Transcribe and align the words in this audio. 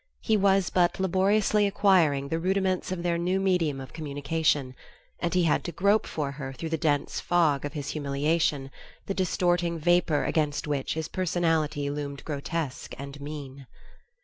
He 0.21 0.35
was 0.35 0.71
but 0.71 0.99
laboriously 0.99 1.67
acquiring 1.67 2.29
the 2.29 2.39
rudiments 2.39 2.91
of 2.91 3.03
their 3.03 3.19
new 3.19 3.39
medium 3.39 3.79
of 3.79 3.93
communication; 3.93 4.73
and 5.19 5.31
he 5.31 5.43
had 5.43 5.63
to 5.65 5.71
grope 5.71 6.07
for 6.07 6.31
her 6.31 6.53
through 6.53 6.69
the 6.69 6.75
dense 6.79 7.19
fog 7.19 7.65
of 7.65 7.73
his 7.73 7.89
humiliation, 7.89 8.71
the 9.05 9.13
distorting 9.13 9.77
vapor 9.77 10.23
against 10.25 10.65
which 10.65 10.95
his 10.95 11.07
personality 11.07 11.87
loomed 11.91 12.25
grotesque 12.25 12.95
and 12.97 13.21
mean. 13.21 13.67